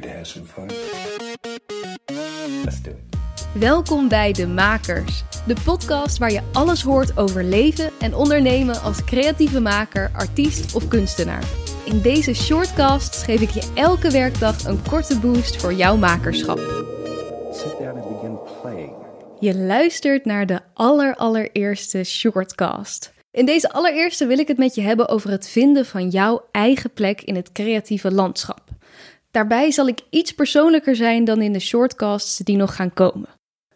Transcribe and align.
Ready 0.00 0.12
to 0.12 0.18
have 0.18 0.26
some 0.26 0.46
fun? 0.46 0.66
Let's 2.64 2.82
do 2.82 2.90
it. 2.90 3.60
Welkom 3.60 4.08
bij 4.08 4.32
De 4.32 4.46
Makers, 4.46 5.24
de 5.46 5.56
podcast 5.64 6.18
waar 6.18 6.32
je 6.32 6.40
alles 6.52 6.82
hoort 6.82 7.16
over 7.16 7.44
leven 7.44 7.90
en 8.00 8.14
ondernemen 8.14 8.80
als 8.80 9.04
creatieve 9.04 9.60
maker, 9.60 10.10
artiest 10.12 10.74
of 10.74 10.88
kunstenaar. 10.88 11.44
In 11.84 12.00
deze 12.00 12.34
shortcast 12.34 13.22
geef 13.22 13.40
ik 13.40 13.50
je 13.50 13.72
elke 13.74 14.10
werkdag 14.10 14.64
een 14.64 14.82
korte 14.88 15.18
boost 15.18 15.60
voor 15.60 15.72
jouw 15.72 15.96
makerschap. 15.96 16.58
Sit 17.52 17.78
down 17.78 17.98
and 17.98 18.08
begin 18.08 18.38
playing. 18.62 18.92
Je 19.40 19.56
luistert 19.56 20.24
naar 20.24 20.46
de 20.46 20.60
allerallereerste 20.74 22.04
shortcast. 22.04 23.12
In 23.30 23.46
deze 23.46 23.72
allereerste 23.72 24.26
wil 24.26 24.38
ik 24.38 24.48
het 24.48 24.58
met 24.58 24.74
je 24.74 24.80
hebben 24.80 25.08
over 25.08 25.30
het 25.30 25.48
vinden 25.48 25.86
van 25.86 26.08
jouw 26.08 26.44
eigen 26.50 26.92
plek 26.92 27.22
in 27.22 27.36
het 27.36 27.52
creatieve 27.52 28.12
landschap. 28.12 28.70
Daarbij 29.30 29.70
zal 29.70 29.88
ik 29.88 30.00
iets 30.10 30.32
persoonlijker 30.32 30.96
zijn 30.96 31.24
dan 31.24 31.42
in 31.42 31.52
de 31.52 31.58
shortcasts 31.58 32.36
die 32.36 32.56
nog 32.56 32.76
gaan 32.76 32.92
komen. 32.92 33.28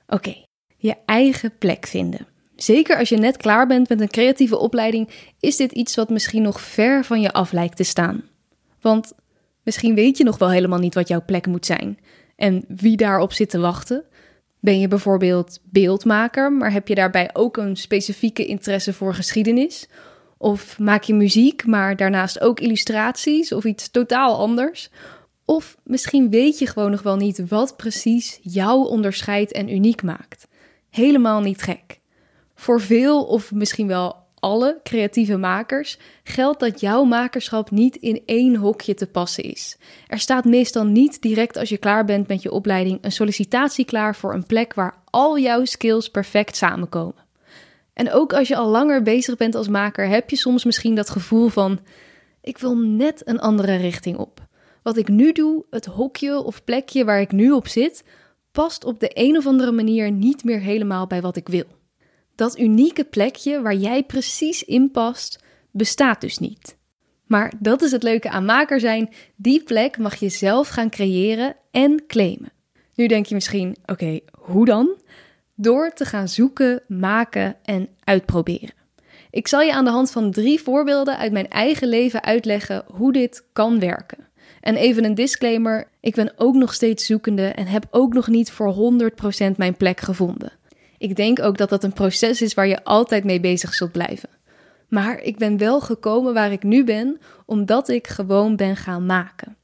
Oké, 0.06 0.34
je 0.76 0.94
eigen 1.06 1.58
plek 1.58 1.86
vinden. 1.86 2.26
Zeker 2.56 2.98
als 2.98 3.08
je 3.08 3.16
net 3.16 3.36
klaar 3.36 3.66
bent 3.66 3.88
met 3.88 4.00
een 4.00 4.10
creatieve 4.10 4.58
opleiding, 4.58 5.10
is 5.40 5.56
dit 5.56 5.72
iets 5.72 5.94
wat 5.94 6.08
misschien 6.08 6.42
nog 6.42 6.60
ver 6.60 7.04
van 7.04 7.20
je 7.20 7.32
af 7.32 7.52
lijkt 7.52 7.76
te 7.76 7.82
staan. 7.82 8.22
Want 8.80 9.12
misschien 9.62 9.94
weet 9.94 10.18
je 10.18 10.24
nog 10.24 10.38
wel 10.38 10.50
helemaal 10.50 10.78
niet 10.78 10.94
wat 10.94 11.08
jouw 11.08 11.24
plek 11.24 11.46
moet 11.46 11.66
zijn 11.66 11.98
en 12.36 12.64
wie 12.68 12.96
daarop 12.96 13.32
zit 13.32 13.50
te 13.50 13.58
wachten. 13.58 14.04
Ben 14.60 14.80
je 14.80 14.88
bijvoorbeeld 14.88 15.60
beeldmaker, 15.62 16.52
maar 16.52 16.72
heb 16.72 16.88
je 16.88 16.94
daarbij 16.94 17.30
ook 17.32 17.56
een 17.56 17.76
specifieke 17.76 18.46
interesse 18.46 18.92
voor 18.92 19.14
geschiedenis? 19.14 19.88
Of 20.38 20.78
maak 20.78 21.02
je 21.02 21.14
muziek, 21.14 21.66
maar 21.66 21.96
daarnaast 21.96 22.40
ook 22.40 22.60
illustraties 22.60 23.52
of 23.52 23.64
iets 23.64 23.90
totaal 23.90 24.38
anders? 24.38 24.90
Of 25.44 25.76
misschien 25.84 26.30
weet 26.30 26.58
je 26.58 26.66
gewoon 26.66 26.90
nog 26.90 27.02
wel 27.02 27.16
niet 27.16 27.48
wat 27.48 27.76
precies 27.76 28.38
jou 28.42 28.88
onderscheidt 28.88 29.52
en 29.52 29.72
uniek 29.72 30.02
maakt. 30.02 30.48
Helemaal 30.90 31.40
niet 31.40 31.62
gek. 31.62 32.00
Voor 32.54 32.80
veel 32.80 33.24
of 33.24 33.52
misschien 33.52 33.86
wel 33.86 34.22
alle 34.44 34.80
creatieve 34.82 35.36
makers 35.36 35.98
geldt 36.24 36.60
dat 36.60 36.80
jouw 36.80 37.04
makerschap 37.04 37.70
niet 37.70 37.96
in 37.96 38.22
één 38.26 38.56
hokje 38.56 38.94
te 38.94 39.06
passen 39.06 39.44
is. 39.44 39.76
Er 40.06 40.18
staat 40.18 40.44
meestal 40.44 40.84
niet 40.84 41.22
direct 41.22 41.56
als 41.56 41.68
je 41.68 41.78
klaar 41.78 42.04
bent 42.04 42.28
met 42.28 42.42
je 42.42 42.50
opleiding 42.50 42.98
een 43.00 43.12
sollicitatie 43.12 43.84
klaar 43.84 44.16
voor 44.16 44.34
een 44.34 44.46
plek 44.46 44.74
waar 44.74 44.94
al 45.10 45.38
jouw 45.38 45.64
skills 45.64 46.08
perfect 46.08 46.56
samenkomen. 46.56 47.24
En 47.92 48.12
ook 48.12 48.32
als 48.32 48.48
je 48.48 48.56
al 48.56 48.68
langer 48.68 49.02
bezig 49.02 49.36
bent 49.36 49.54
als 49.54 49.68
maker, 49.68 50.08
heb 50.08 50.30
je 50.30 50.36
soms 50.36 50.64
misschien 50.64 50.94
dat 50.94 51.10
gevoel 51.10 51.48
van: 51.48 51.80
ik 52.40 52.58
wil 52.58 52.76
net 52.76 53.22
een 53.24 53.40
andere 53.40 53.76
richting 53.76 54.16
op. 54.16 54.40
Wat 54.84 54.96
ik 54.96 55.08
nu 55.08 55.32
doe, 55.32 55.64
het 55.70 55.84
hokje 55.84 56.42
of 56.42 56.64
plekje 56.64 57.04
waar 57.04 57.20
ik 57.20 57.32
nu 57.32 57.50
op 57.50 57.68
zit, 57.68 58.04
past 58.52 58.84
op 58.84 59.00
de 59.00 59.10
een 59.12 59.36
of 59.36 59.46
andere 59.46 59.72
manier 59.72 60.10
niet 60.10 60.44
meer 60.44 60.60
helemaal 60.60 61.06
bij 61.06 61.20
wat 61.20 61.36
ik 61.36 61.48
wil. 61.48 61.64
Dat 62.34 62.58
unieke 62.58 63.04
plekje 63.04 63.62
waar 63.62 63.74
jij 63.74 64.02
precies 64.02 64.64
in 64.64 64.90
past, 64.90 65.44
bestaat 65.70 66.20
dus 66.20 66.38
niet. 66.38 66.76
Maar 67.26 67.52
dat 67.58 67.82
is 67.82 67.90
het 67.90 68.02
leuke 68.02 68.30
aan 68.30 68.44
maker 68.44 68.80
zijn. 68.80 69.12
Die 69.36 69.62
plek 69.62 69.98
mag 69.98 70.14
je 70.14 70.28
zelf 70.28 70.68
gaan 70.68 70.90
creëren 70.90 71.56
en 71.70 72.06
claimen. 72.06 72.52
Nu 72.94 73.06
denk 73.06 73.26
je 73.26 73.34
misschien, 73.34 73.76
oké, 73.86 74.20
hoe 74.38 74.64
dan? 74.64 75.00
Door 75.54 75.92
te 75.92 76.04
gaan 76.04 76.28
zoeken, 76.28 76.82
maken 76.88 77.56
en 77.62 77.88
uitproberen. 78.04 78.74
Ik 79.30 79.48
zal 79.48 79.60
je 79.60 79.72
aan 79.72 79.84
de 79.84 79.90
hand 79.90 80.10
van 80.10 80.30
drie 80.30 80.62
voorbeelden 80.62 81.18
uit 81.18 81.32
mijn 81.32 81.48
eigen 81.48 81.88
leven 81.88 82.22
uitleggen 82.22 82.84
hoe 82.86 83.12
dit 83.12 83.44
kan 83.52 83.80
werken. 83.80 84.32
En 84.64 84.76
even 84.76 85.04
een 85.04 85.14
disclaimer: 85.14 85.88
ik 86.00 86.14
ben 86.14 86.32
ook 86.36 86.54
nog 86.54 86.74
steeds 86.74 87.06
zoekende 87.06 87.46
en 87.46 87.66
heb 87.66 87.86
ook 87.90 88.12
nog 88.12 88.28
niet 88.28 88.50
voor 88.50 88.74
100% 89.52 89.56
mijn 89.56 89.76
plek 89.76 90.00
gevonden. 90.00 90.52
Ik 90.98 91.16
denk 91.16 91.42
ook 91.42 91.58
dat 91.58 91.68
dat 91.68 91.84
een 91.84 91.92
proces 91.92 92.42
is 92.42 92.54
waar 92.54 92.66
je 92.66 92.84
altijd 92.84 93.24
mee 93.24 93.40
bezig 93.40 93.74
zult 93.74 93.92
blijven. 93.92 94.28
Maar 94.88 95.20
ik 95.20 95.38
ben 95.38 95.58
wel 95.58 95.80
gekomen 95.80 96.34
waar 96.34 96.52
ik 96.52 96.62
nu 96.62 96.84
ben, 96.84 97.18
omdat 97.46 97.88
ik 97.88 98.06
gewoon 98.06 98.56
ben 98.56 98.76
gaan 98.76 99.06
maken. 99.06 99.56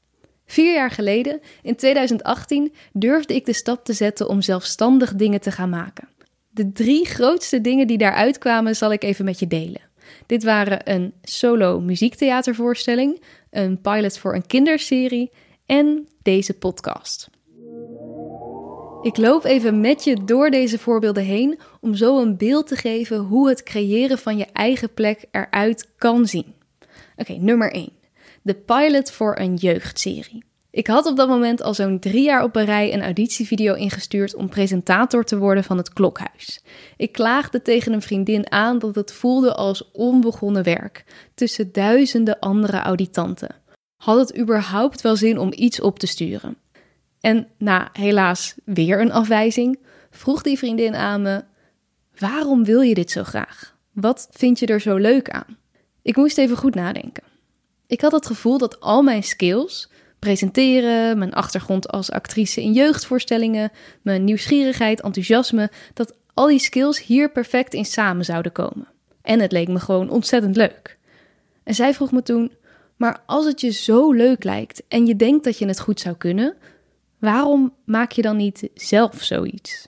Vier 0.45 0.73
jaar 0.73 0.91
geleden, 0.91 1.39
in 1.61 1.75
2018, 1.75 2.73
durfde 2.93 3.35
ik 3.35 3.45
de 3.45 3.53
stap 3.53 3.85
te 3.85 3.93
zetten 3.93 4.29
om 4.29 4.41
zelfstandig 4.41 5.15
dingen 5.15 5.41
te 5.41 5.51
gaan 5.51 5.69
maken. 5.69 6.09
De 6.49 6.71
drie 6.71 7.05
grootste 7.05 7.61
dingen 7.61 7.87
die 7.87 7.97
daaruit 7.97 8.37
kwamen, 8.37 8.75
zal 8.75 8.91
ik 8.91 9.03
even 9.03 9.25
met 9.25 9.39
je 9.39 9.47
delen. 9.47 9.90
Dit 10.25 10.43
waren 10.43 10.91
een 10.91 11.13
solo 11.21 11.79
muziektheatervoorstelling, 11.79 13.21
een 13.49 13.81
pilot 13.81 14.17
voor 14.17 14.35
een 14.35 14.47
kinderserie 14.47 15.31
en 15.65 16.07
deze 16.21 16.53
podcast. 16.53 17.29
Ik 19.01 19.17
loop 19.17 19.43
even 19.43 19.81
met 19.81 20.03
je 20.03 20.23
door 20.23 20.49
deze 20.49 20.79
voorbeelden 20.79 21.23
heen 21.23 21.59
om 21.79 21.95
zo 21.95 22.21
een 22.21 22.37
beeld 22.37 22.67
te 22.67 22.75
geven 22.75 23.17
hoe 23.17 23.49
het 23.49 23.63
creëren 23.63 24.17
van 24.17 24.37
je 24.37 24.45
eigen 24.53 24.93
plek 24.93 25.25
eruit 25.31 25.89
kan 25.97 26.25
zien. 26.25 26.53
Oké, 27.15 27.33
nummer 27.33 27.71
1. 27.71 27.89
De 28.41 28.55
pilot 28.55 29.11
voor 29.11 29.37
een 29.39 29.55
jeugdserie. 29.55 30.43
Ik 30.71 30.87
had 30.87 31.05
op 31.05 31.15
dat 31.15 31.27
moment 31.27 31.61
al 31.61 31.73
zo'n 31.73 31.99
drie 31.99 32.23
jaar 32.23 32.43
op 32.43 32.55
een 32.55 32.65
rij 32.65 32.93
een 32.93 33.01
auditievideo 33.01 33.73
ingestuurd 33.73 34.35
om 34.35 34.49
presentator 34.49 35.23
te 35.23 35.37
worden 35.37 35.63
van 35.63 35.77
het 35.77 35.93
klokhuis. 35.93 36.63
Ik 36.97 37.11
klaagde 37.11 37.61
tegen 37.61 37.93
een 37.93 38.01
vriendin 38.01 38.51
aan 38.51 38.79
dat 38.79 38.95
het 38.95 39.13
voelde 39.13 39.53
als 39.53 39.91
onbegonnen 39.91 40.63
werk, 40.63 41.05
tussen 41.35 41.71
duizenden 41.71 42.39
andere 42.39 42.77
auditanten. 42.77 43.55
Had 43.95 44.17
het 44.17 44.37
überhaupt 44.37 45.01
wel 45.01 45.15
zin 45.15 45.37
om 45.37 45.51
iets 45.55 45.81
op 45.81 45.99
te 45.99 46.07
sturen? 46.07 46.57
En 47.19 47.47
na 47.57 47.89
helaas 47.93 48.55
weer 48.65 49.01
een 49.01 49.11
afwijzing, 49.11 49.79
vroeg 50.09 50.41
die 50.41 50.57
vriendin 50.57 50.95
aan 50.95 51.21
me: 51.21 51.43
Waarom 52.17 52.63
wil 52.63 52.81
je 52.81 52.93
dit 52.93 53.11
zo 53.11 53.23
graag? 53.23 53.75
Wat 53.91 54.27
vind 54.31 54.59
je 54.59 54.65
er 54.65 54.81
zo 54.81 54.95
leuk 54.95 55.29
aan? 55.29 55.57
Ik 56.01 56.15
moest 56.15 56.37
even 56.37 56.57
goed 56.57 56.75
nadenken. 56.75 57.23
Ik 57.87 58.01
had 58.01 58.11
het 58.11 58.25
gevoel 58.25 58.57
dat 58.57 58.79
al 58.79 59.01
mijn 59.01 59.23
skills, 59.23 59.89
presenteren, 60.21 61.17
mijn 61.17 61.33
achtergrond 61.33 61.87
als 61.87 62.11
actrice 62.11 62.61
in 62.61 62.73
jeugdvoorstellingen, 62.73 63.71
mijn 64.01 64.23
nieuwsgierigheid, 64.23 65.01
enthousiasme, 65.01 65.71
dat 65.93 66.15
al 66.33 66.47
die 66.47 66.59
skills 66.59 67.03
hier 67.03 67.31
perfect 67.31 67.73
in 67.73 67.85
samen 67.85 68.25
zouden 68.25 68.51
komen. 68.51 68.87
En 69.21 69.39
het 69.39 69.51
leek 69.51 69.67
me 69.67 69.79
gewoon 69.79 70.09
ontzettend 70.09 70.55
leuk. 70.55 70.97
En 71.63 71.73
zij 71.73 71.93
vroeg 71.93 72.11
me 72.11 72.21
toen: 72.21 72.51
Maar 72.95 73.23
als 73.25 73.45
het 73.45 73.61
je 73.61 73.69
zo 73.69 74.11
leuk 74.11 74.43
lijkt 74.43 74.83
en 74.87 75.05
je 75.05 75.15
denkt 75.15 75.43
dat 75.43 75.57
je 75.57 75.67
het 75.67 75.79
goed 75.79 75.99
zou 75.99 76.15
kunnen, 76.15 76.55
waarom 77.19 77.73
maak 77.85 78.11
je 78.11 78.21
dan 78.21 78.37
niet 78.37 78.69
zelf 78.73 79.23
zoiets? 79.23 79.87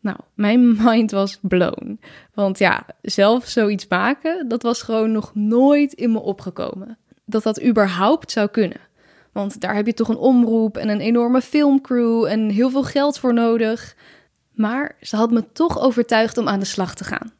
Nou, 0.00 0.16
mijn 0.34 0.76
mind 0.84 1.10
was 1.10 1.38
blown. 1.42 2.00
Want 2.34 2.58
ja, 2.58 2.86
zelf 3.02 3.46
zoiets 3.46 3.86
maken, 3.88 4.48
dat 4.48 4.62
was 4.62 4.82
gewoon 4.82 5.12
nog 5.12 5.34
nooit 5.34 5.92
in 5.92 6.12
me 6.12 6.20
opgekomen. 6.20 6.98
Dat 7.24 7.42
dat 7.42 7.62
überhaupt 7.62 8.30
zou 8.30 8.48
kunnen. 8.48 8.90
Want 9.32 9.60
daar 9.60 9.74
heb 9.74 9.86
je 9.86 9.94
toch 9.94 10.08
een 10.08 10.16
omroep 10.16 10.76
en 10.76 10.88
een 10.88 11.00
enorme 11.00 11.40
filmcrew 11.40 12.24
en 12.24 12.50
heel 12.50 12.70
veel 12.70 12.82
geld 12.82 13.18
voor 13.18 13.34
nodig. 13.34 13.96
Maar 14.54 14.96
ze 15.00 15.16
had 15.16 15.30
me 15.30 15.52
toch 15.52 15.80
overtuigd 15.80 16.38
om 16.38 16.48
aan 16.48 16.58
de 16.58 16.64
slag 16.64 16.94
te 16.94 17.04
gaan. 17.04 17.32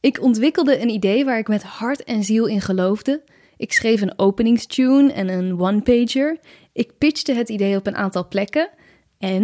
Ik 0.00 0.22
ontwikkelde 0.22 0.80
een 0.80 0.88
idee 0.88 1.24
waar 1.24 1.38
ik 1.38 1.48
met 1.48 1.62
hart 1.62 2.04
en 2.04 2.24
ziel 2.24 2.46
in 2.46 2.60
geloofde. 2.60 3.22
Ik 3.56 3.72
schreef 3.72 4.00
een 4.00 4.18
openingstune 4.18 5.12
en 5.12 5.28
een 5.28 5.60
one-pager. 5.60 6.38
Ik 6.72 6.98
pitchte 6.98 7.32
het 7.32 7.48
idee 7.48 7.76
op 7.76 7.86
een 7.86 7.96
aantal 7.96 8.28
plekken. 8.28 8.70
En 9.18 9.42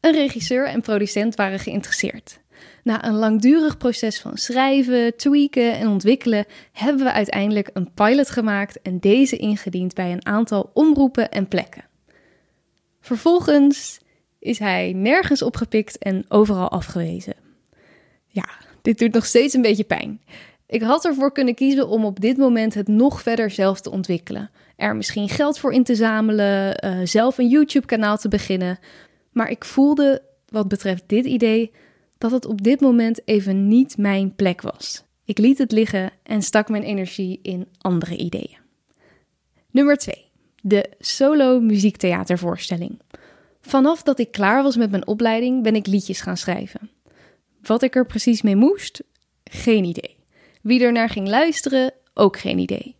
een 0.00 0.12
regisseur 0.12 0.66
en 0.66 0.80
producent 0.80 1.34
waren 1.34 1.58
geïnteresseerd. 1.58 2.40
Na 2.82 3.04
een 3.04 3.14
langdurig 3.14 3.76
proces 3.76 4.20
van 4.20 4.36
schrijven, 4.36 5.16
tweaken 5.16 5.78
en 5.78 5.88
ontwikkelen 5.88 6.44
hebben 6.72 7.04
we 7.04 7.12
uiteindelijk 7.12 7.70
een 7.72 7.92
pilot 7.94 8.30
gemaakt 8.30 8.82
en 8.82 8.98
deze 8.98 9.36
ingediend 9.36 9.94
bij 9.94 10.12
een 10.12 10.26
aantal 10.26 10.70
omroepen 10.74 11.30
en 11.30 11.48
plekken. 11.48 11.84
Vervolgens 13.00 14.00
is 14.38 14.58
hij 14.58 14.92
nergens 14.92 15.42
opgepikt 15.42 15.98
en 15.98 16.24
overal 16.28 16.70
afgewezen. 16.70 17.34
Ja, 18.26 18.48
dit 18.82 18.98
doet 18.98 19.12
nog 19.12 19.26
steeds 19.26 19.54
een 19.54 19.62
beetje 19.62 19.84
pijn. 19.84 20.20
Ik 20.66 20.82
had 20.82 21.04
ervoor 21.04 21.32
kunnen 21.32 21.54
kiezen 21.54 21.88
om 21.88 22.04
op 22.04 22.20
dit 22.20 22.36
moment 22.36 22.74
het 22.74 22.88
nog 22.88 23.22
verder 23.22 23.50
zelf 23.50 23.80
te 23.80 23.90
ontwikkelen. 23.90 24.50
Er 24.76 24.96
misschien 24.96 25.28
geld 25.28 25.58
voor 25.58 25.72
in 25.72 25.84
te 25.84 25.94
zamelen, 25.94 26.84
uh, 26.84 26.98
zelf 27.04 27.38
een 27.38 27.48
YouTube-kanaal 27.48 28.16
te 28.16 28.28
beginnen. 28.28 28.78
Maar 29.32 29.50
ik 29.50 29.64
voelde, 29.64 30.22
wat 30.48 30.68
betreft 30.68 31.02
dit 31.06 31.24
idee, 31.24 31.72
dat 32.20 32.30
het 32.30 32.46
op 32.46 32.62
dit 32.62 32.80
moment 32.80 33.20
even 33.24 33.68
niet 33.68 33.96
mijn 33.96 34.34
plek 34.34 34.60
was. 34.60 35.04
Ik 35.24 35.38
liet 35.38 35.58
het 35.58 35.72
liggen 35.72 36.12
en 36.22 36.42
stak 36.42 36.68
mijn 36.68 36.82
energie 36.82 37.38
in 37.42 37.68
andere 37.78 38.16
ideeën. 38.16 38.58
Nummer 39.70 39.96
2. 39.96 40.30
De 40.62 40.90
solo 40.98 41.60
muziektheatervoorstelling. 41.60 43.00
Vanaf 43.60 44.02
dat 44.02 44.18
ik 44.18 44.30
klaar 44.30 44.62
was 44.62 44.76
met 44.76 44.90
mijn 44.90 45.06
opleiding 45.06 45.62
ben 45.62 45.74
ik 45.74 45.86
liedjes 45.86 46.20
gaan 46.20 46.36
schrijven. 46.36 46.90
Wat 47.62 47.82
ik 47.82 47.96
er 47.96 48.06
precies 48.06 48.42
mee 48.42 48.56
moest? 48.56 49.02
Geen 49.44 49.84
idee. 49.84 50.16
Wie 50.62 50.82
er 50.82 50.92
naar 50.92 51.08
ging 51.08 51.28
luisteren? 51.28 51.92
Ook 52.14 52.38
geen 52.38 52.58
idee. 52.58 52.96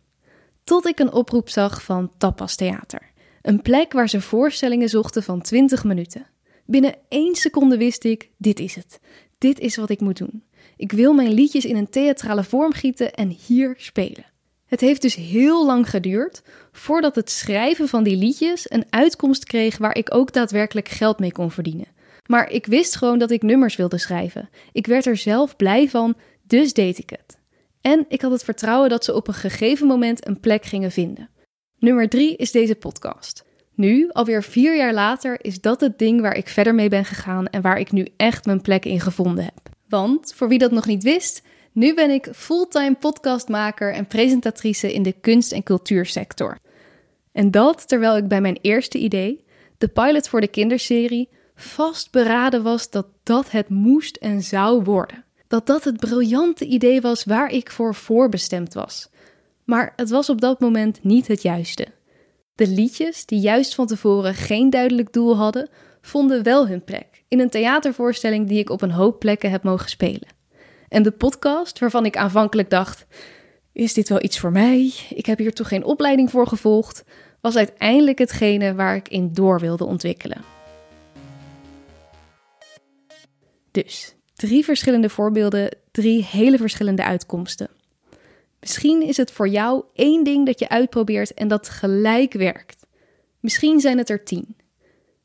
Tot 0.63 0.87
ik 0.87 0.99
een 0.99 1.13
oproep 1.13 1.49
zag 1.49 1.83
van 1.83 2.11
Tapas 2.17 2.55
Theater. 2.55 3.11
Een 3.41 3.61
plek 3.61 3.93
waar 3.93 4.09
ze 4.09 4.21
voorstellingen 4.21 4.89
zochten 4.89 5.23
van 5.23 5.41
20 5.41 5.83
minuten. 5.83 6.25
Binnen 6.71 6.95
één 7.07 7.35
seconde 7.35 7.77
wist 7.77 8.03
ik: 8.03 8.29
dit 8.37 8.59
is 8.59 8.75
het. 8.75 8.99
Dit 9.37 9.59
is 9.59 9.75
wat 9.75 9.89
ik 9.89 9.99
moet 9.99 10.17
doen. 10.17 10.43
Ik 10.77 10.91
wil 10.91 11.13
mijn 11.13 11.31
liedjes 11.31 11.65
in 11.65 11.75
een 11.75 11.89
theatrale 11.89 12.43
vorm 12.43 12.73
gieten 12.73 13.13
en 13.13 13.37
hier 13.47 13.73
spelen. 13.77 14.25
Het 14.65 14.81
heeft 14.81 15.01
dus 15.01 15.15
heel 15.15 15.65
lang 15.65 15.89
geduurd 15.89 16.41
voordat 16.71 17.15
het 17.15 17.29
schrijven 17.29 17.87
van 17.87 18.03
die 18.03 18.15
liedjes 18.15 18.71
een 18.71 18.85
uitkomst 18.89 19.43
kreeg 19.43 19.77
waar 19.77 19.97
ik 19.97 20.13
ook 20.13 20.33
daadwerkelijk 20.33 20.89
geld 20.89 21.19
mee 21.19 21.31
kon 21.31 21.51
verdienen. 21.51 21.87
Maar 22.25 22.51
ik 22.51 22.65
wist 22.65 22.95
gewoon 22.95 23.19
dat 23.19 23.31
ik 23.31 23.41
nummers 23.41 23.75
wilde 23.75 23.97
schrijven. 23.97 24.49
Ik 24.71 24.87
werd 24.87 25.05
er 25.05 25.17
zelf 25.17 25.55
blij 25.55 25.89
van, 25.89 26.15
dus 26.47 26.73
deed 26.73 26.97
ik 26.97 27.09
het. 27.09 27.37
En 27.81 28.05
ik 28.07 28.21
had 28.21 28.31
het 28.31 28.43
vertrouwen 28.43 28.89
dat 28.89 29.03
ze 29.03 29.13
op 29.13 29.27
een 29.27 29.33
gegeven 29.33 29.87
moment 29.87 30.27
een 30.27 30.39
plek 30.39 30.65
gingen 30.65 30.91
vinden. 30.91 31.29
Nummer 31.79 32.09
drie 32.09 32.35
is 32.35 32.51
deze 32.51 32.75
podcast. 32.75 33.43
Nu, 33.81 34.09
alweer 34.11 34.43
vier 34.43 34.77
jaar 34.77 34.93
later, 34.93 35.37
is 35.45 35.61
dat 35.61 35.81
het 35.81 35.99
ding 35.99 36.21
waar 36.21 36.35
ik 36.35 36.47
verder 36.47 36.75
mee 36.75 36.89
ben 36.89 37.05
gegaan 37.05 37.47
en 37.47 37.61
waar 37.61 37.79
ik 37.79 37.91
nu 37.91 38.07
echt 38.17 38.45
mijn 38.45 38.61
plek 38.61 38.85
in 38.85 38.99
gevonden 38.99 39.43
heb. 39.43 39.69
Want, 39.89 40.33
voor 40.35 40.47
wie 40.47 40.57
dat 40.57 40.71
nog 40.71 40.85
niet 40.85 41.03
wist, 41.03 41.43
nu 41.71 41.93
ben 41.93 42.09
ik 42.09 42.29
fulltime 42.33 42.95
podcastmaker 42.95 43.93
en 43.93 44.07
presentatrice 44.07 44.93
in 44.93 45.03
de 45.03 45.15
kunst- 45.21 45.51
en 45.51 45.63
cultuursector. 45.63 46.57
En 47.31 47.51
dat 47.51 47.87
terwijl 47.87 48.17
ik 48.17 48.27
bij 48.27 48.41
mijn 48.41 48.59
eerste 48.61 48.97
idee, 48.97 49.43
de 49.77 49.87
pilot 49.87 50.29
voor 50.29 50.41
de 50.41 50.47
kinderserie, 50.47 51.29
vastberaden 51.55 52.63
was 52.63 52.89
dat 52.89 53.07
dat 53.23 53.51
het 53.51 53.69
moest 53.69 54.15
en 54.15 54.41
zou 54.41 54.83
worden. 54.83 55.23
Dat 55.47 55.67
dat 55.67 55.83
het 55.83 55.99
briljante 55.99 56.65
idee 56.65 57.01
was 57.01 57.23
waar 57.23 57.51
ik 57.51 57.71
voor 57.71 57.95
voorbestemd 57.95 58.73
was. 58.73 59.09
Maar 59.63 59.93
het 59.95 60.09
was 60.09 60.29
op 60.29 60.41
dat 60.41 60.59
moment 60.59 61.03
niet 61.03 61.27
het 61.27 61.41
juiste. 61.41 61.87
De 62.61 62.67
liedjes, 62.67 63.25
die 63.25 63.39
juist 63.39 63.75
van 63.75 63.87
tevoren 63.87 64.33
geen 64.33 64.69
duidelijk 64.69 65.13
doel 65.13 65.35
hadden, 65.35 65.69
vonden 66.01 66.43
wel 66.43 66.67
hun 66.67 66.83
plek 66.83 67.23
in 67.27 67.39
een 67.39 67.49
theatervoorstelling 67.49 68.47
die 68.47 68.59
ik 68.59 68.69
op 68.69 68.81
een 68.81 68.91
hoop 68.91 69.19
plekken 69.19 69.51
heb 69.51 69.63
mogen 69.63 69.89
spelen. 69.89 70.27
En 70.87 71.03
de 71.03 71.11
podcast, 71.11 71.79
waarvan 71.79 72.05
ik 72.05 72.17
aanvankelijk 72.17 72.69
dacht: 72.69 73.05
is 73.71 73.93
dit 73.93 74.09
wel 74.09 74.23
iets 74.23 74.39
voor 74.39 74.51
mij? 74.51 74.93
Ik 75.09 75.25
heb 75.25 75.37
hier 75.37 75.53
toch 75.53 75.67
geen 75.67 75.83
opleiding 75.83 76.31
voor 76.31 76.47
gevolgd, 76.47 77.03
was 77.39 77.55
uiteindelijk 77.55 78.17
hetgene 78.17 78.75
waar 78.75 78.95
ik 78.95 79.07
in 79.07 79.33
door 79.33 79.59
wilde 79.59 79.85
ontwikkelen. 79.85 80.41
Dus 83.71 84.15
drie 84.33 84.63
verschillende 84.63 85.09
voorbeelden, 85.09 85.77
drie 85.91 86.23
hele 86.23 86.57
verschillende 86.57 87.03
uitkomsten. 87.03 87.69
Misschien 88.61 89.01
is 89.01 89.17
het 89.17 89.31
voor 89.31 89.47
jou 89.47 89.83
één 89.93 90.23
ding 90.23 90.45
dat 90.45 90.59
je 90.59 90.69
uitprobeert 90.69 91.33
en 91.33 91.47
dat 91.47 91.69
gelijk 91.69 92.33
werkt. 92.33 92.85
Misschien 93.39 93.79
zijn 93.79 93.97
het 93.97 94.09
er 94.09 94.23
tien. 94.23 94.55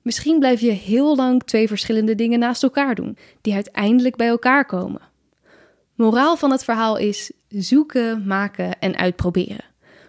Misschien 0.02 0.38
blijf 0.38 0.60
je 0.60 0.70
heel 0.70 1.16
lang 1.16 1.42
twee 1.42 1.68
verschillende 1.68 2.14
dingen 2.14 2.38
naast 2.38 2.62
elkaar 2.62 2.94
doen, 2.94 3.16
die 3.40 3.54
uiteindelijk 3.54 4.16
bij 4.16 4.26
elkaar 4.26 4.66
komen. 4.66 5.00
Moraal 5.94 6.36
van 6.36 6.50
het 6.50 6.64
verhaal 6.64 6.96
is 6.96 7.32
zoeken, 7.48 8.26
maken 8.26 8.78
en 8.78 8.96
uitproberen. 8.96 9.64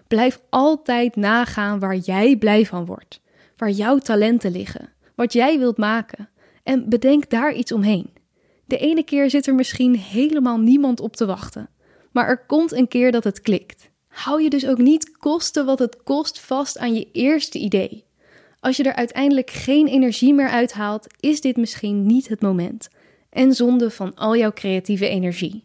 Blijf 0.08 0.42
altijd 0.50 1.16
nagaan 1.16 1.80
waar 1.80 1.96
jij 1.96 2.38
blij 2.38 2.66
van 2.66 2.86
wordt, 2.86 3.22
waar 3.58 3.70
jouw 3.70 3.98
talenten 3.98 4.52
liggen, 4.52 4.90
wat 5.16 5.34
jij 5.34 5.60
wilt 5.60 5.78
maken 5.78 6.30
en 6.64 6.90
bedenk 6.90 7.30
daar 7.30 7.54
iets 7.54 7.72
omheen. 7.72 8.10
De 8.66 8.78
ene 8.78 9.04
keer 9.04 9.30
zit 9.30 9.48
er 9.48 9.56
misschien 9.56 9.96
helemaal 9.96 10.60
niemand 10.60 11.00
op 11.00 11.16
te 11.16 11.26
wachten, 11.26 11.70
maar 12.18 12.28
er 12.28 12.46
komt 12.46 12.72
een 12.72 12.88
keer 12.88 13.12
dat 13.12 13.24
het 13.24 13.42
klikt. 13.42 13.90
Hou 14.08 14.44
je 14.44 14.50
dus 14.50 14.68
ook 14.68 14.78
niet 14.78 15.18
kosten 15.18 15.66
wat 15.66 15.80
het 15.80 16.04
kost 16.04 16.40
vast 16.40 16.78
aan 16.78 16.94
je 16.94 17.08
eerste 17.12 17.60
idee. 17.60 18.04
Als 18.60 18.78
je 18.78 18.84
er 18.84 18.96
uiteindelijk 18.96 19.50
geen 19.50 19.88
energie 19.88 20.34
meer 20.34 20.50
uithaalt, 20.50 21.08
is 21.19 21.42
dit 21.42 21.58
misschien 21.58 22.06
niet 22.06 22.28
het 22.28 22.42
moment. 22.42 22.90
En 23.30 23.54
zonde 23.54 23.90
van 23.90 24.16
al 24.16 24.36
jouw 24.36 24.52
creatieve 24.52 25.08
energie. 25.08 25.64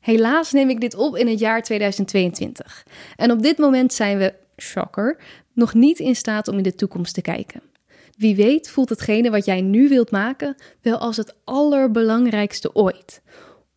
Helaas 0.00 0.52
neem 0.52 0.70
ik 0.70 0.80
dit 0.80 0.94
op 0.94 1.16
in 1.16 1.28
het 1.28 1.38
jaar 1.38 1.62
2022. 1.62 2.86
En 3.16 3.30
op 3.30 3.42
dit 3.42 3.58
moment 3.58 3.92
zijn 3.92 4.18
we, 4.18 4.34
shocker, 4.56 5.18
nog 5.52 5.74
niet 5.74 5.98
in 5.98 6.16
staat 6.16 6.48
om 6.48 6.56
in 6.56 6.62
de 6.62 6.74
toekomst 6.74 7.14
te 7.14 7.22
kijken. 7.22 7.62
Wie 8.16 8.36
weet 8.36 8.70
voelt 8.70 8.88
hetgene 8.88 9.30
wat 9.30 9.44
jij 9.44 9.60
nu 9.60 9.88
wilt 9.88 10.10
maken 10.10 10.54
wel 10.80 10.98
als 10.98 11.16
het 11.16 11.34
allerbelangrijkste 11.44 12.74
ooit. 12.74 13.22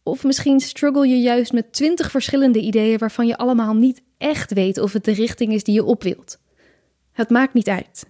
Of 0.10 0.24
misschien 0.24 0.60
struggle 0.60 1.08
je 1.08 1.20
juist 1.20 1.54
met 1.54 1.74
twintig 1.74 2.12
verschillende 2.12 2.60
ideeën 2.60 2.98
waarvan 2.98 3.28
je 3.28 3.38
allemaal 3.38 3.74
niet 3.74 4.02
echt 4.18 4.54
weet 4.54 4.78
of 4.78 4.94
het 4.94 5.04
de 5.04 5.12
richting 5.12 5.54
is 5.54 5.64
die 5.64 5.74
je 5.74 5.84
op 5.84 6.04
wilt. 6.04 6.40
Het 7.12 7.30
maakt 7.30 7.54
niet 7.54 7.68
uit. 7.68 8.06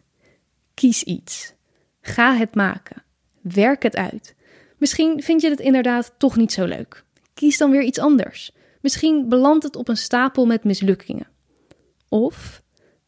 Kies 0.73 1.03
iets. 1.03 1.53
Ga 2.01 2.35
het 2.35 2.55
maken. 2.55 3.03
Werk 3.41 3.83
het 3.83 3.95
uit. 3.95 4.35
Misschien 4.77 5.23
vind 5.23 5.41
je 5.41 5.49
het 5.49 5.59
inderdaad 5.59 6.13
toch 6.17 6.35
niet 6.35 6.51
zo 6.51 6.65
leuk. 6.65 7.03
Kies 7.33 7.57
dan 7.57 7.71
weer 7.71 7.83
iets 7.83 7.99
anders. 7.99 8.51
Misschien 8.81 9.29
belandt 9.29 9.63
het 9.63 9.75
op 9.75 9.87
een 9.87 9.97
stapel 9.97 10.45
met 10.45 10.63
mislukkingen. 10.63 11.27
Of 12.09 12.61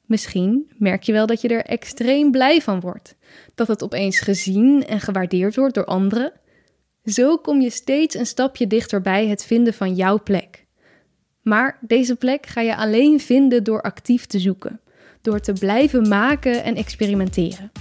misschien 0.06 0.72
merk 0.78 1.04
je 1.04 1.12
wel 1.12 1.26
dat 1.26 1.42
je 1.42 1.48
er 1.48 1.66
extreem 1.66 2.32
blij 2.32 2.62
van 2.62 2.80
wordt. 2.80 3.16
Dat 3.56 3.68
het 3.68 3.84
opeens 3.84 4.20
gezien 4.20 4.86
en 4.86 5.00
gewaardeerd 5.00 5.56
wordt 5.56 5.76
door 5.76 5.86
anderen. 5.86 6.34
Zo 7.06 7.38
kom 7.38 7.62
je 7.62 7.70
steeds 7.70 8.16
een 8.16 8.26
stapje 8.26 8.68
dichterbij 8.68 9.28
het 9.28 9.46
vinden 9.46 9.74
van 9.74 9.96
jouw 9.96 10.24
plek. 10.24 10.66
Maar 11.42 11.78
deze 11.82 12.16
plek 12.16 12.46
ga 12.46 12.62
je 12.62 12.76
alleen 12.76 13.20
vinden 13.20 13.64
door 13.64 13.82
actief 13.82 14.26
te 14.26 14.40
zoeken, 14.40 14.80
door 15.22 15.40
te 15.40 15.54
blijven 15.54 16.08
maken 16.08 16.64
en 16.64 16.76
experimenteren. 16.76 17.72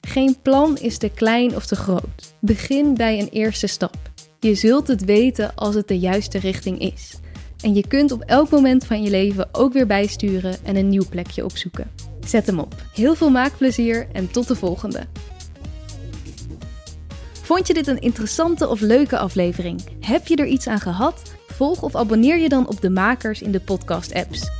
Geen 0.00 0.36
plan 0.42 0.78
is 0.78 0.98
te 0.98 1.10
klein 1.14 1.56
of 1.56 1.66
te 1.66 1.76
groot. 1.76 2.34
Begin 2.38 2.94
bij 2.94 3.18
een 3.18 3.28
eerste 3.28 3.66
stap. 3.66 3.96
Je 4.38 4.54
zult 4.54 4.88
het 4.88 5.04
weten 5.04 5.54
als 5.54 5.74
het 5.74 5.88
de 5.88 5.98
juiste 5.98 6.38
richting 6.38 6.78
is. 6.78 7.18
En 7.62 7.74
je 7.74 7.86
kunt 7.86 8.12
op 8.12 8.22
elk 8.22 8.50
moment 8.50 8.86
van 8.86 9.02
je 9.02 9.10
leven 9.10 9.48
ook 9.52 9.72
weer 9.72 9.86
bijsturen 9.86 10.64
en 10.64 10.76
een 10.76 10.88
nieuw 10.88 11.08
plekje 11.10 11.44
opzoeken. 11.44 11.90
Zet 12.26 12.46
hem 12.46 12.58
op. 12.58 12.74
Heel 12.94 13.14
veel 13.14 13.30
maakplezier 13.30 14.08
en 14.12 14.30
tot 14.30 14.48
de 14.48 14.56
volgende. 14.56 15.06
Vond 17.50 17.66
je 17.66 17.74
dit 17.74 17.86
een 17.86 18.00
interessante 18.00 18.68
of 18.68 18.80
leuke 18.80 19.18
aflevering? 19.18 19.80
Heb 20.00 20.26
je 20.26 20.36
er 20.36 20.46
iets 20.46 20.66
aan 20.66 20.80
gehad? 20.80 21.22
Volg 21.46 21.82
of 21.82 21.96
abonneer 21.96 22.38
je 22.38 22.48
dan 22.48 22.68
op 22.68 22.80
de 22.80 22.90
makers 22.90 23.42
in 23.42 23.52
de 23.52 23.60
podcast-apps. 23.60 24.59